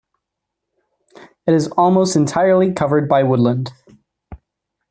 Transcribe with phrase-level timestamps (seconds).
[1.45, 3.71] It is almost entirely covered by woodland.